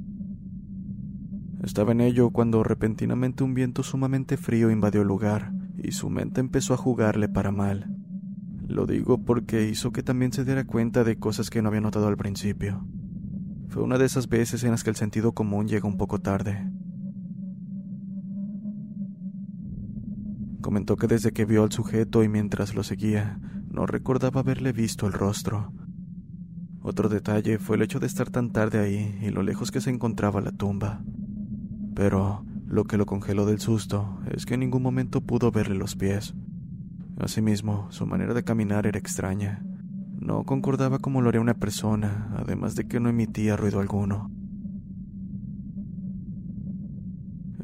Estaba 1.62 1.92
en 1.92 2.01
ello 2.01 2.31
cuando 2.31 2.62
repentinamente 2.62 3.44
un 3.44 3.53
viento 3.53 3.83
sumamente 3.83 4.38
frío 4.38 4.70
invadió 4.70 5.03
el 5.03 5.09
lugar 5.09 5.53
y 5.77 5.92
su 5.92 6.09
mente 6.09 6.40
empezó 6.40 6.72
a 6.72 6.79
jugarle 6.79 7.29
para 7.29 7.53
mal. 7.53 7.94
Lo 8.66 8.87
digo 8.87 9.18
porque 9.22 9.68
hizo 9.68 9.92
que 9.92 10.03
también 10.03 10.33
se 10.33 10.44
diera 10.44 10.64
cuenta 10.64 11.05
de 11.05 11.18
cosas 11.18 11.51
que 11.51 11.61
no 11.61 11.68
había 11.68 11.81
notado 11.81 12.09
al 12.09 12.16
principio. 12.16 12.87
Fue 13.68 13.83
una 13.83 13.98
de 13.98 14.07
esas 14.07 14.28
veces 14.28 14.64
en 14.64 14.70
las 14.70 14.83
que 14.83 14.90
el 14.90 14.96
sentido 14.96 15.33
común 15.33 15.68
llega 15.68 15.87
un 15.87 15.98
poco 15.98 16.20
tarde. 16.20 16.70
Comentó 20.61 20.96
que 20.96 21.07
desde 21.07 21.33
que 21.33 21.44
vio 21.44 21.62
al 21.62 21.72
sujeto 21.72 22.24
y 22.24 22.28
mientras 22.28 22.74
lo 22.74 22.83
seguía, 22.83 23.38
no 23.70 23.87
recordaba 23.87 24.40
haberle 24.40 24.72
visto 24.72 25.07
el 25.07 25.12
rostro. 25.12 25.72
Otro 26.81 27.09
detalle 27.09 27.59
fue 27.59 27.76
el 27.76 27.83
hecho 27.83 28.00
de 28.00 28.07
estar 28.07 28.31
tan 28.31 28.50
tarde 28.50 28.78
ahí 28.78 29.18
y 29.20 29.31
lo 29.31 29.42
lejos 29.42 29.70
que 29.70 29.81
se 29.81 29.90
encontraba 29.90 30.40
la 30.40 30.52
tumba. 30.52 31.02
Pero 31.94 32.44
lo 32.66 32.85
que 32.85 32.96
lo 32.96 33.07
congeló 33.07 33.44
del 33.44 33.61
susto 33.61 34.18
es 34.31 34.46
que 34.46 34.54
en 34.54 34.61
ningún 34.61 34.83
momento 34.83 35.20
pudo 35.20 35.50
verle 35.50 35.74
los 35.74 35.96
pies. 35.96 36.35
Asimismo, 37.18 37.88
su 37.90 38.07
manera 38.07 38.33
de 38.33 38.44
caminar 38.44 38.87
era 38.87 38.98
extraña. 38.98 39.62
No 40.20 40.44
concordaba 40.44 40.98
como 40.98 41.22
lo 41.22 41.28
haría 41.28 41.40
una 41.40 41.54
persona, 41.54 42.35
además 42.37 42.74
de 42.74 42.87
que 42.87 42.98
no 42.98 43.09
emitía 43.09 43.57
ruido 43.57 43.81
alguno. 43.81 44.31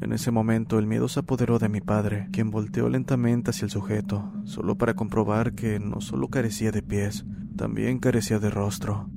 En 0.01 0.13
ese 0.13 0.31
momento 0.31 0.79
el 0.79 0.87
miedo 0.87 1.07
se 1.07 1.19
apoderó 1.19 1.59
de 1.59 1.67
mi 1.67 1.81
padre, 1.81 2.27
quien 2.31 2.51
volteó 2.51 2.89
lentamente 2.89 3.49
hacia 3.49 3.65
el 3.65 3.71
sujeto, 3.71 4.31
solo 4.45 4.77
para 4.77 4.93
comprobar 4.93 5.53
que 5.53 5.79
no 5.79 5.99
solo 5.99 6.29
carecía 6.29 6.71
de 6.71 6.81
pies, 6.81 7.25
también 7.55 7.99
carecía 7.99 8.39
de 8.39 8.49
rostro. 8.49 9.09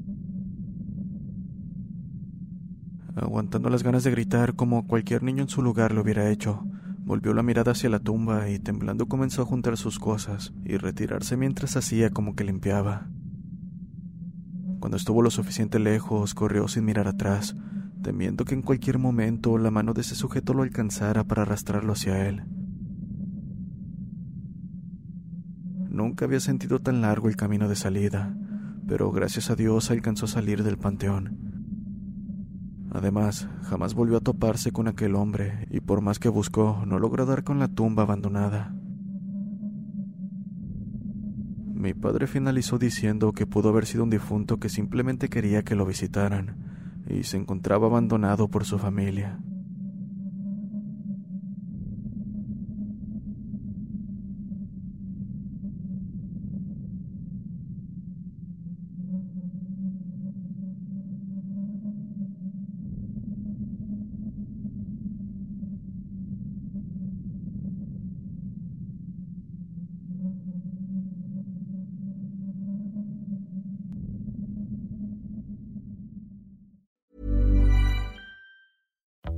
Aguantando 3.16 3.70
las 3.70 3.82
ganas 3.82 4.04
de 4.04 4.12
gritar 4.12 4.54
como 4.54 4.86
cualquier 4.86 5.22
niño 5.22 5.42
en 5.42 5.48
su 5.48 5.62
lugar 5.62 5.92
lo 5.92 6.02
hubiera 6.02 6.30
hecho, 6.30 6.64
volvió 7.00 7.34
la 7.34 7.42
mirada 7.42 7.72
hacia 7.72 7.90
la 7.90 8.00
tumba 8.00 8.48
y 8.48 8.58
temblando 8.58 9.06
comenzó 9.06 9.42
a 9.42 9.46
juntar 9.46 9.76
sus 9.76 9.98
cosas 9.98 10.52
y 10.64 10.76
retirarse 10.76 11.36
mientras 11.36 11.76
hacía 11.76 12.10
como 12.10 12.34
que 12.34 12.44
limpiaba. 12.44 13.08
Cuando 14.80 14.96
estuvo 14.96 15.22
lo 15.22 15.30
suficiente 15.30 15.78
lejos, 15.78 16.34
corrió 16.34 16.68
sin 16.68 16.84
mirar 16.84 17.08
atrás, 17.08 17.56
temiendo 18.02 18.44
que 18.44 18.54
en 18.54 18.62
cualquier 18.62 18.98
momento 18.98 19.58
la 19.58 19.70
mano 19.70 19.92
de 19.92 20.02
ese 20.02 20.14
sujeto 20.14 20.54
lo 20.54 20.62
alcanzara 20.62 21.24
para 21.24 21.42
arrastrarlo 21.42 21.92
hacia 21.92 22.28
él. 22.28 22.44
Nunca 25.90 26.26
había 26.26 26.38
sentido 26.38 26.80
tan 26.80 27.00
largo 27.00 27.28
el 27.28 27.36
camino 27.36 27.68
de 27.68 27.74
salida, 27.74 28.36
pero 28.86 29.10
gracias 29.10 29.50
a 29.50 29.56
Dios 29.56 29.90
alcanzó 29.90 30.26
a 30.26 30.28
salir 30.28 30.62
del 30.62 30.78
panteón. 30.78 31.48
Además, 32.90 33.48
jamás 33.64 33.94
volvió 33.94 34.16
a 34.16 34.20
toparse 34.20 34.70
con 34.70 34.88
aquel 34.88 35.14
hombre, 35.14 35.66
y 35.70 35.80
por 35.80 36.00
más 36.00 36.18
que 36.18 36.28
buscó, 36.28 36.84
no 36.86 36.98
logró 36.98 37.26
dar 37.26 37.42
con 37.42 37.58
la 37.58 37.68
tumba 37.68 38.04
abandonada. 38.04 38.74
Mi 41.78 41.94
padre 41.94 42.26
finalizó 42.26 42.76
diciendo 42.76 43.30
que 43.30 43.46
pudo 43.46 43.68
haber 43.68 43.86
sido 43.86 44.02
un 44.02 44.10
difunto 44.10 44.56
que 44.56 44.68
simplemente 44.68 45.28
quería 45.28 45.62
que 45.62 45.76
lo 45.76 45.86
visitaran, 45.86 46.56
y 47.08 47.22
se 47.22 47.36
encontraba 47.36 47.86
abandonado 47.86 48.48
por 48.48 48.64
su 48.64 48.80
familia. 48.80 49.38